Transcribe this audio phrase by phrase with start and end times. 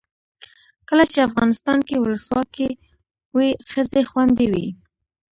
[0.89, 2.69] کله چې افغانستان کې ولسواکي
[3.35, 4.67] وي ښځې خوندي وي.